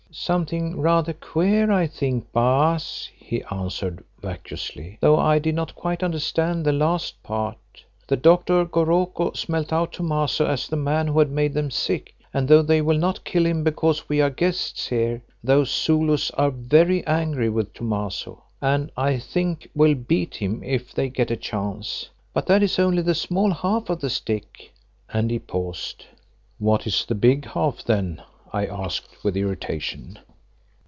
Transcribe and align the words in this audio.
"Something 0.13 0.77
rather 0.77 1.13
queer, 1.13 1.71
I 1.71 1.87
think, 1.87 2.33
Baas," 2.33 3.09
he 3.15 3.43
answered 3.45 4.03
vacuously, 4.21 4.97
"though 4.99 5.17
I 5.17 5.39
did 5.39 5.55
not 5.55 5.73
quite 5.73 6.03
understand 6.03 6.65
the 6.65 6.73
last 6.73 7.23
part. 7.23 7.85
The 8.09 8.17
doctor, 8.17 8.65
Goroko, 8.65 9.31
smelt 9.37 9.71
out 9.71 9.93
Thomaso 9.93 10.45
as 10.45 10.67
the 10.67 10.75
man 10.75 11.07
who 11.07 11.19
had 11.19 11.31
made 11.31 11.53
them 11.53 11.71
sick, 11.71 12.13
and 12.33 12.45
though 12.49 12.61
they 12.61 12.81
will 12.81 12.97
not 12.97 13.23
kill 13.23 13.45
him 13.45 13.63
because 13.63 14.09
we 14.09 14.19
are 14.19 14.29
guests 14.29 14.89
here, 14.89 15.21
those 15.41 15.71
Zulus 15.71 16.29
are 16.31 16.51
very 16.51 17.07
angry 17.07 17.47
with 17.49 17.73
Thomaso 17.73 18.43
and 18.59 18.91
I 18.97 19.17
think 19.17 19.69
will 19.73 19.95
beat 19.95 20.35
him 20.35 20.61
if 20.61 20.93
they 20.93 21.07
get 21.07 21.31
a 21.31 21.37
chance. 21.37 22.09
But 22.33 22.47
that 22.47 22.61
is 22.61 22.77
only 22.79 23.01
the 23.01 23.15
small 23.15 23.51
half 23.53 23.89
of 23.89 24.01
the 24.01 24.09
stick," 24.09 24.73
and 25.13 25.31
he 25.31 25.39
paused. 25.39 26.03
"What 26.59 26.85
is 26.85 27.05
the 27.05 27.15
big 27.15 27.45
half, 27.45 27.85
then?" 27.85 28.21
I 28.53 28.65
asked 28.65 29.23
with 29.23 29.37
irritation. 29.37 30.19